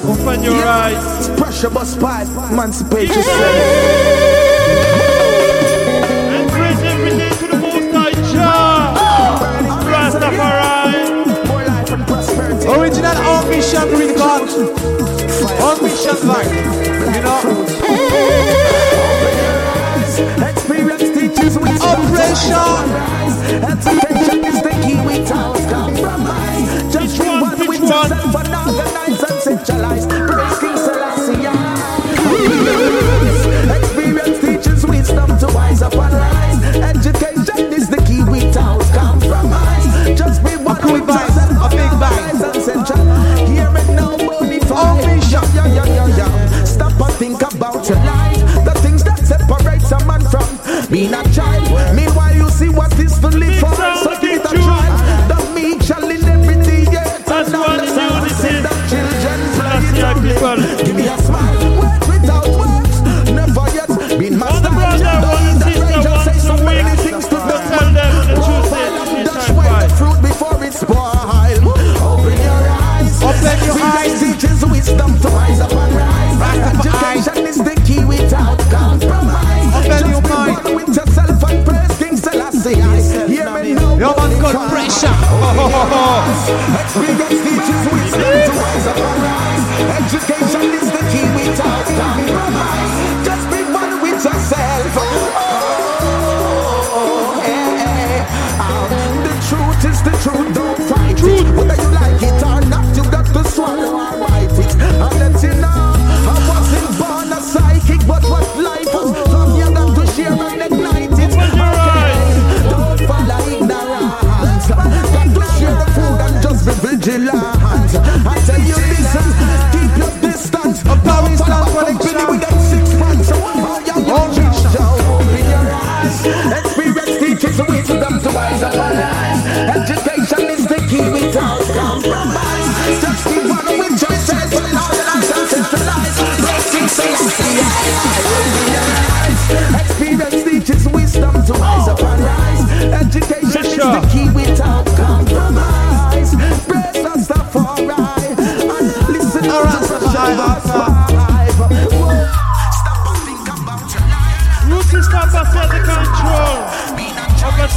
Open 0.09 0.41
your 0.41 0.55
yeah. 0.55 0.75
eyes. 0.75 1.27
It's 1.29 1.39
pressure 1.39 1.69
bus 1.69 1.95
pipe. 1.95 2.27
Emancipate 2.51 3.09
yourself. 3.09 3.55
And 6.33 6.49
praise 6.49 6.81
every 6.81 7.11
day 7.11 7.29
to 7.29 7.47
the 7.49 7.57
Most 7.57 7.91
High 7.93 8.13
Jah. 8.33 8.95
Rastafari. 9.85 11.13
With 13.91 14.17
God. 14.17 14.49
You 17.13 17.21
know. 17.21 17.41
Experience 20.49 21.03
teaches 21.13 21.59
with 21.59 21.83
oppression. 21.83 24.02
Task 25.21 25.69
come 25.69 25.95
from. 25.95 26.23
Just 26.91 27.19
which 27.19 27.27
one, 27.27 27.67
which 27.67 27.81
one? 27.81 28.11
And 28.11 28.35
organize 28.35 29.23
and 29.23 29.39
centralize. 29.41 30.05
Praise 30.07 30.59
King 30.59 30.77
Selassie. 30.77 31.47
Experience 33.77 34.39
teaches 34.41 34.85
wisdom 34.85 35.37
to 35.37 35.47
wise 35.53 35.81
up 35.83 35.93
and 35.93 36.13
rise. 36.13 36.59
Education 36.75 37.73
is 37.73 37.87
the 37.89 37.97
key. 38.07 38.23
We 38.23 38.39
task 38.51 38.93
come. 38.93 39.19
Just 40.17 40.43
be 40.43 40.55
one 40.57 40.81
with 40.91 41.09
us 41.09 41.37
and 41.37 41.57
a 41.57 41.69
big 41.69 41.93
bang. 41.99 42.41
And 42.41 42.63
centralize. 42.63 43.49
Here 43.49 43.69
and 43.69 43.95
now, 43.95 44.17
bonify. 44.17 44.71
Oh, 44.75 44.97
yeah, 45.29 45.85
yeah, 45.85 46.07
yeah. 46.17 46.63
Stop 46.65 46.99
and 46.99 47.13
think 47.13 47.41
about 47.41 47.87
your 47.87 47.97
life. 47.97 48.65
The 48.65 48.73
things 48.81 49.03
that 49.03 49.19
separates 49.19 49.91
a 49.91 50.03
man 50.05 50.21
from 50.21 50.89
being 50.89 51.13
a 51.13 51.23
child. 51.31 51.95
Meanwhile, 51.95 52.35
you 52.35 52.49
see 52.49 52.69
what 52.69 52.97
is 52.99 53.19
to 53.19 53.27
live 53.27 53.59
for. 53.59 54.22
well. 60.43 60.59
Give 60.83 60.95
me 60.95 61.07
a 61.07 61.17
smile, 61.19 61.55
words 61.79 62.07
without 62.11 62.47
words. 62.59 62.95
Never 63.31 63.65
yet 63.71 63.87
been 64.19 64.37
my 64.37 64.51
style. 64.51 64.51
All 64.51 64.61
the 64.61 64.71
brothers 64.75 65.01
that 65.01 65.75
ranger 65.79 66.15
say 66.27 66.37
so 66.37 66.55
many 66.59 66.95
things 66.99 67.25
to 67.31 67.37
the 67.39 67.57
smile. 67.67 67.95
Profile 68.35 68.93
and 69.07 69.25
dash 69.25 69.49
away 69.49 69.71
the 69.79 69.89
fruit 69.95 70.19
before 70.19 70.59
it's 70.67 70.79
spoiled. 70.83 71.63
Open 72.03 72.35
your 72.43 72.63
eyes. 72.75 73.23
Open 73.23 73.57
your 73.63 73.79
eyes. 73.79 74.19
teaches 74.19 74.59
wisdom 74.67 75.11
to 75.23 75.27
rise 75.31 75.61
up 75.61 75.71
and 75.71 75.95
rise. 75.95 76.35
Education 76.75 77.47
is 77.47 77.59
the 77.63 77.75
key 77.87 78.03
without 78.03 78.59
compromise. 78.67 79.71
Open 79.79 80.11
your 80.11 80.23
mind. 80.27 80.75
with 80.75 80.91
yourself 80.91 81.39
and 81.49 81.59
praise 81.65 81.95
King 81.97 82.17
Selassie. 82.17 82.75
Hear 83.31 83.49
me 83.63 83.73
now. 83.79 83.95
Your 83.95 84.13
man 84.19 84.31
got 84.43 84.55
pressure. 84.69 85.15
Experience 86.83 87.39
teaches 87.47 87.83
wisdom. 87.95 88.12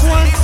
one. 0.09 0.36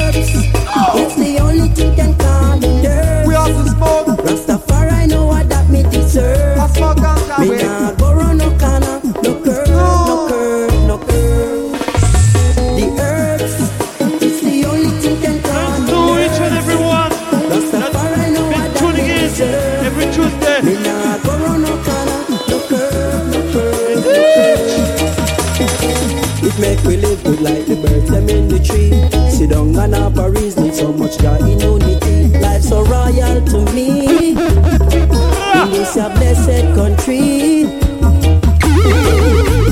much 31.12 31.22
joy 31.22 31.46
in 31.46 31.60
unity. 31.60 32.38
Life 32.38 32.62
so 32.62 32.82
royal 32.84 33.44
to 33.46 33.72
me. 33.72 34.30
In 34.30 35.70
this 35.70 35.96
a 35.96 36.08
blessed 36.10 36.74
country. 36.74 37.64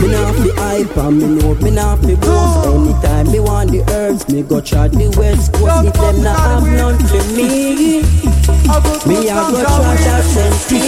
Me 0.01 0.07
nah 0.09 0.33
fi 0.33 0.51
hype 0.57 0.97
and 0.97 1.19
me 1.19 1.27
know 1.41 1.55
me 1.57 1.71
nah 1.71 1.97
fi 1.97 2.15
boast. 2.15 2.67
Anytime 2.67 3.33
me 3.33 3.41
want 3.41 3.71
the 3.71 3.83
herbs, 3.93 4.29
me 4.29 4.43
go 4.43 4.61
try 4.61 4.89
the 4.89 5.09
west 5.17 5.53
coast. 5.53 5.87
If 5.87 5.95
them 5.95 6.23
not 6.23 6.39
have 6.41 6.67
none 6.67 6.99
for 7.09 7.25
me, 7.35 8.03
me 9.07 9.29
a 9.29 9.35
go 9.35 9.63
try 9.63 9.97
that 10.07 10.25
sentry. 10.25 10.79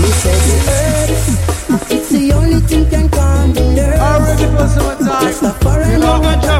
Me 0.00 0.08
say 0.22 0.38
the 0.46 0.56
herbs, 0.76 1.90
it's 1.90 2.08
the 2.10 2.32
only 2.32 2.60
thing 2.60 2.88
can 2.90 3.08
calm 3.08 3.52
the 3.52 3.60
nerves. 3.74 4.00
Already 4.00 4.46
for 4.56 4.68
some 4.68 4.98
time. 4.98 5.26
Rastafari 5.26 6.00
know 6.00 6.20
Love 6.20 6.55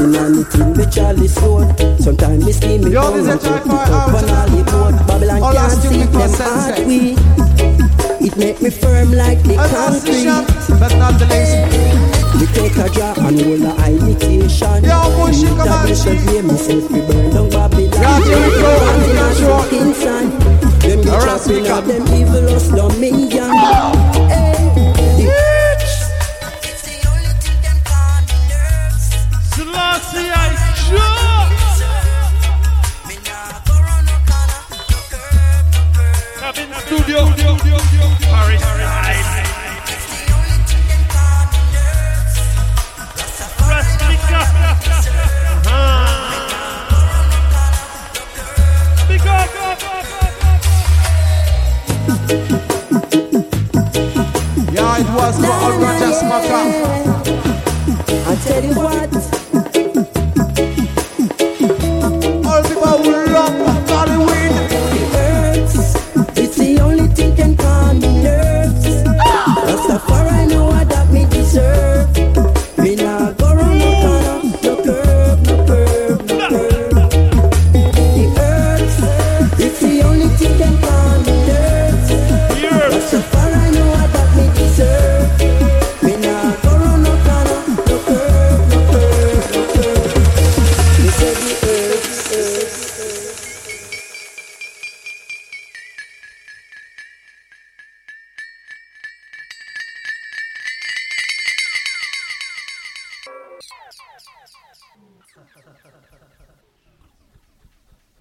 in 0.00 0.12
my 0.12 0.16
kitchen 0.16 0.16
and 0.16 0.38
it's 0.40 0.54
in 0.54 0.72
the 0.72 0.86
chalice 0.86 1.36
road. 1.42 2.00
Sometimes 2.00 2.44
me 2.44 2.52
steam 2.52 2.86
it 2.86 2.92
Yo, 2.92 3.10
this 3.12 3.26
and 3.28 3.40
is 3.40 3.46
a 3.46 3.48
put 3.48 3.60
it 3.60 3.64
try 3.64 3.84
up 3.84 4.08
on 4.08 4.30
all 4.30 4.48
the 4.48 4.62
board. 4.70 4.94
Babylon 5.06 5.42
All 5.42 5.52
can't 5.52 5.72
see 5.82 5.98
them 5.98 6.12
heart 6.12 6.30
sex. 6.30 6.80
It 8.22 8.36
make 8.36 8.60
me 8.62 8.70
firm 8.70 9.12
like 9.12 9.42
the 9.42 9.56
concrete. 9.56 10.78
but 10.78 10.92
not 10.98 11.18
the 11.18 11.26
least. 11.26 11.56
We 12.40 12.46
take 12.56 12.76
a 12.76 12.88
drop 12.88 13.18
and 13.18 13.40
hold 13.40 13.60
a 13.62 13.70
high 13.80 13.92
imitation. 13.92 14.84
Yo, 14.84 15.00
push 15.20 15.42
it, 15.42 15.48
come 15.48 15.68
on, 15.68 15.86
That 15.88 15.96
Chief. 15.96 16.24
me 16.26 16.42
myself, 16.42 16.90
we 16.90 17.00
burn 17.00 17.30
down 17.34 17.48
Babylon. 17.50 17.90
Yeah, 17.92 18.20
Jericho, 18.24 18.70
Walking 18.80 18.88
I'm 18.88 19.10
a 19.10 19.14
not 19.14 19.36
sure. 19.36 19.62
sinking 19.68 19.94
sand. 19.94 20.32
Them 20.80 21.00
get 21.02 21.12
Alright, 21.12 21.24
trapped 21.24 21.48
in 21.50 21.66
a 21.66 21.68
up. 21.76 21.84
them 21.84 22.04
evil 22.14 22.48
us 22.56 22.68
dominion. 22.68 23.50
Ah! 23.52 24.39
Paris. 38.30 38.79